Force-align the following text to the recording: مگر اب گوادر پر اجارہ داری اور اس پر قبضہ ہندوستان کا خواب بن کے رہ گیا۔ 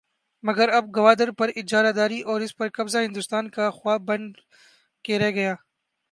مگر 0.43 0.69
اب 0.69 0.85
گوادر 0.95 1.29
پر 1.31 1.49
اجارہ 1.55 1.91
داری 1.91 2.19
اور 2.21 2.41
اس 2.41 2.55
پر 2.57 2.67
قبضہ 2.73 2.97
ہندوستان 2.97 3.49
کا 3.49 3.69
خواب 3.69 4.01
بن 4.01 4.21
کے 5.05 5.19
رہ 5.19 5.31
گیا۔ 5.31 5.53